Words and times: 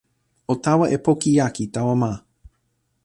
o 0.51 0.53
tawa 0.63 0.85
e 0.95 0.97
poki 1.05 1.29
jaki 1.37 1.63
tawa 1.75 1.95
ma. 2.01 2.11